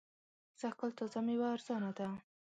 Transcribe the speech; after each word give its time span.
سږ 0.59 0.73
کال 0.79 0.91
تازه 0.99 1.19
مېوه 1.25 1.47
ارزانه 1.55 1.91
ده. 1.97 2.07